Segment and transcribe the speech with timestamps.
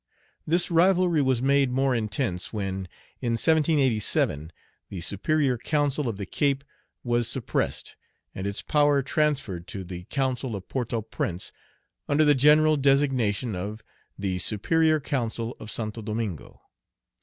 [0.47, 2.87] This rivalry was made more intense when,
[3.21, 4.51] in 1787,
[4.89, 6.63] the Superior Council of the Cape
[7.03, 7.95] was suppressed,
[8.33, 11.51] and its power transferred to the Council of Port au Prince,
[12.09, 13.83] under the general designation of
[14.17, 15.93] "the Superior Council of St.
[15.93, 16.61] Domingo."